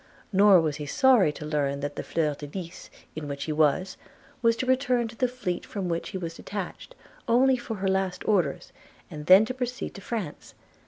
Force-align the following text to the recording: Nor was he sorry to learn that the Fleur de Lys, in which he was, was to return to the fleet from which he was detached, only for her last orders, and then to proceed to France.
Nor 0.33 0.59
was 0.61 0.77
he 0.77 0.87
sorry 0.87 1.31
to 1.33 1.45
learn 1.45 1.81
that 1.81 1.95
the 1.95 2.01
Fleur 2.01 2.33
de 2.33 2.47
Lys, 2.57 2.89
in 3.15 3.27
which 3.27 3.43
he 3.43 3.51
was, 3.51 3.97
was 4.41 4.55
to 4.55 4.65
return 4.65 5.07
to 5.07 5.15
the 5.15 5.27
fleet 5.27 5.63
from 5.63 5.89
which 5.89 6.09
he 6.09 6.17
was 6.17 6.33
detached, 6.37 6.95
only 7.27 7.55
for 7.55 7.75
her 7.75 7.87
last 7.87 8.27
orders, 8.27 8.73
and 9.11 9.27
then 9.27 9.45
to 9.45 9.53
proceed 9.53 9.93
to 9.93 10.01
France. 10.01 10.55